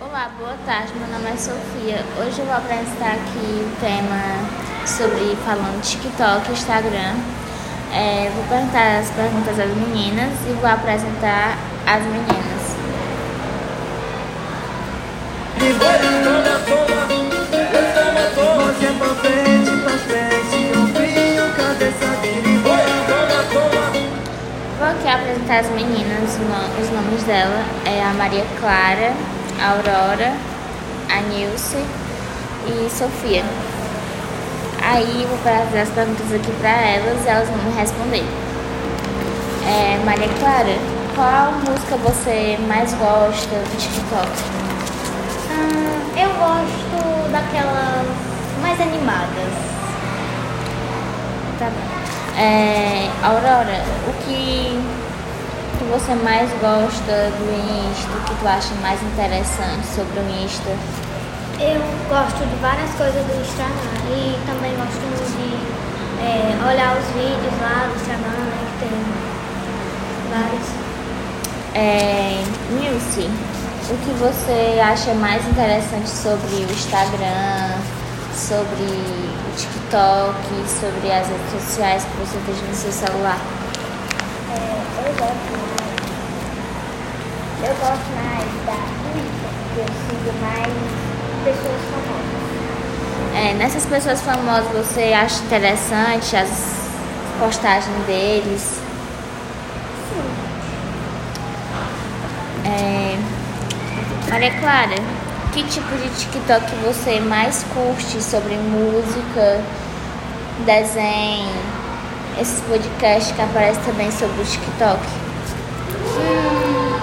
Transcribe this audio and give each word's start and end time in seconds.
Olá, 0.00 0.28
boa 0.36 0.56
tarde. 0.66 0.92
Meu 0.98 1.06
nome 1.06 1.30
é 1.30 1.36
Sofia. 1.36 2.04
Hoje 2.18 2.40
eu 2.40 2.46
vou 2.46 2.56
apresentar 2.56 3.12
aqui 3.12 3.62
o 3.62 3.76
tema 3.78 4.18
sobre 4.84 5.36
falando 5.44 5.80
TikTok 5.82 6.50
Instagram. 6.50 7.14
É, 7.92 8.28
vou 8.34 8.44
perguntar 8.48 8.98
as 8.98 9.08
perguntas 9.10 9.56
às 9.56 9.70
meninas 9.70 10.32
e 10.48 10.52
vou 10.54 10.68
apresentar 10.68 11.56
as 11.86 12.02
meninas. 12.02 12.74
Vou 24.76 24.88
aqui 24.88 25.08
apresentar 25.08 25.58
as 25.60 25.70
meninas, 25.70 26.38
os 26.82 26.90
nomes 26.90 27.22
dela. 27.22 27.64
É 27.86 28.02
a 28.02 28.12
Maria 28.12 28.44
Clara, 28.58 29.12
Aurora, 29.60 30.34
a 31.10 31.20
Nilce 31.22 31.78
e 32.66 32.90
Sofia. 32.90 33.44
Aí 34.82 35.26
vou 35.28 35.38
fazer 35.38 35.80
as 35.80 35.88
perguntas 35.90 36.32
aqui 36.32 36.52
para 36.60 36.70
elas 36.70 37.24
e 37.24 37.28
elas 37.28 37.48
vão 37.48 37.58
me 37.58 37.78
responder. 37.78 38.24
É, 39.66 39.98
Maria 40.04 40.28
Clara, 40.38 40.76
qual 41.14 41.52
música 41.52 41.96
você 41.96 42.58
mais 42.68 42.92
gosta 42.94 43.56
do 43.56 43.76
TikTok? 43.78 44.28
Hum, 45.50 46.18
eu 46.18 46.28
gosto 46.34 47.32
daquelas 47.32 48.06
mais 48.60 48.80
animadas. 48.80 49.54
Tá 51.58 51.70
bom. 51.70 52.40
É, 52.40 53.08
Aurora, 53.22 53.84
o 54.08 54.12
que, 54.24 54.34
que 54.34 55.03
você 55.94 56.12
mais 56.16 56.50
gosta 56.60 57.30
do 57.38 57.46
Insta, 57.54 58.10
o 58.10 58.24
que 58.24 58.34
tu 58.40 58.48
acha 58.48 58.74
mais 58.82 59.00
interessante 59.00 59.86
sobre 59.94 60.18
o 60.18 60.44
Insta? 60.44 60.70
Eu 61.60 61.80
gosto 62.08 62.44
de 62.44 62.56
várias 62.56 62.90
coisas 62.94 63.22
do 63.22 63.40
Instagram 63.40 64.02
e 64.10 64.36
também 64.44 64.74
gosto 64.74 64.98
de 64.98 65.54
é, 66.20 66.50
olhar 66.68 66.98
os 66.98 67.06
vídeos 67.14 67.54
lá 67.62 67.86
do 67.86 67.94
Instagram, 67.94 68.42
né, 68.42 68.58
que 68.66 68.80
tem 68.80 68.90
vários. 70.34 70.66
É, 71.76 72.42
Nilce, 72.70 73.30
o 73.88 73.96
que 73.98 74.10
você 74.18 74.80
acha 74.80 75.14
mais 75.14 75.46
interessante 75.46 76.08
sobre 76.08 76.56
o 76.56 76.72
Instagram, 76.72 77.78
sobre 78.34 78.82
o 78.82 79.56
TikTok, 79.56 80.34
sobre 80.68 81.12
as 81.12 81.28
redes 81.28 81.64
sociais 81.64 82.02
que 82.02 82.16
você 82.16 82.36
tem 82.46 82.68
no 82.68 82.74
seu 82.74 82.90
celular? 82.90 83.38
É, 84.50 85.08
eu 85.08 85.14
gosto 85.14 85.83
eu 87.66 87.74
gosto 87.76 88.10
mais 88.14 88.44
da 88.66 88.74
Twitter, 88.74 89.50
porque 89.58 89.80
eu 89.80 89.86
sigo 89.86 90.32
mais 90.40 90.72
pessoas 91.44 91.80
famosas. 91.90 92.44
É, 93.34 93.54
nessas 93.54 93.86
pessoas 93.86 94.20
famosas 94.20 94.86
você 94.86 95.12
acha 95.14 95.42
interessante 95.44 96.36
as 96.36 96.88
postagens 97.38 98.06
deles? 98.06 98.80
Sim. 100.10 100.30
É, 102.66 103.18
Maria 104.30 104.50
Clara, 104.60 104.96
que 105.52 105.62
tipo 105.64 105.96
de 105.96 106.08
TikTok 106.18 106.66
você 106.84 107.18
mais 107.20 107.64
curte 107.74 108.22
sobre 108.22 108.56
música, 108.56 109.60
desenho, 110.66 111.50
esses 112.38 112.60
podcasts 112.60 113.32
que 113.32 113.40
aparecem 113.40 113.82
também 113.84 114.10
sobre 114.10 114.42
o 114.42 114.44
TikTok? 114.44 115.23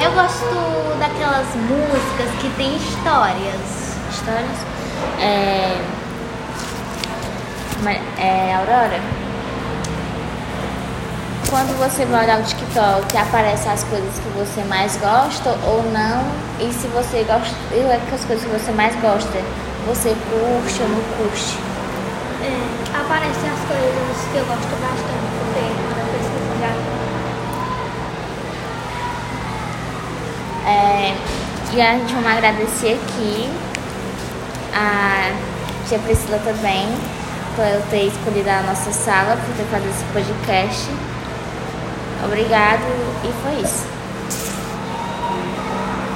Eu 0.00 0.12
gosto 0.12 0.44
daquelas 0.98 1.46
músicas 1.56 2.30
que 2.40 2.48
tem 2.56 2.76
histórias. 2.76 3.96
Histórias? 4.10 4.58
É, 5.20 5.76
é, 8.18 8.54
Aurora? 8.54 9.00
Quando 11.50 11.78
você 11.78 12.04
vai 12.04 12.24
olhar 12.24 12.40
o 12.40 12.42
TikTok, 12.42 13.16
aparecem 13.16 13.72
as 13.72 13.82
coisas 13.84 14.14
que 14.18 14.28
você 14.38 14.62
mais 14.64 14.96
gosta 14.98 15.50
ou 15.66 15.82
não? 15.90 16.22
E 16.60 16.72
se 16.72 16.86
você 16.88 17.24
gosta, 17.24 17.56
e 17.72 17.80
as 17.90 18.24
coisas 18.24 18.44
que 18.44 18.52
você 18.52 18.70
mais 18.72 18.94
gosta, 19.00 19.38
você 19.86 20.10
curte 20.10 20.82
ou 20.82 20.88
não 20.90 21.02
curte? 21.16 21.56
É, 22.42 23.00
aparecem 23.00 23.50
as 23.50 23.60
coisas 23.66 24.28
que 24.30 24.36
eu 24.36 24.44
gosto 24.44 24.76
bastante, 24.80 25.26
porque 25.40 25.64
quando 25.88 25.98
eu 25.98 26.08
pesquiso 26.12 26.52
já. 26.60 26.72
É, 30.78 31.12
e 31.74 31.80
a 31.82 31.98
gente 31.98 32.14
vai 32.14 32.38
agradecer 32.38 32.94
aqui 32.94 33.50
a 34.72 35.32
tia 35.88 35.98
Priscila 35.98 36.38
também 36.38 36.86
por 37.56 37.90
ter 37.90 38.04
escolhido 38.06 38.48
a 38.48 38.62
nossa 38.62 38.92
sala, 38.92 39.36
por 39.36 39.56
ter 39.56 39.64
feito 39.64 39.88
esse 39.88 40.04
podcast. 40.12 40.88
Obrigado 42.24 42.84
e 43.24 43.32
foi 43.42 43.60
isso. 43.60 43.97